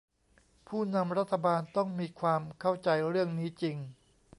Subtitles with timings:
[0.67, 3.77] ผู้นำรัฐบาลต้องมีความเข้าใจเรื่องนี้จริง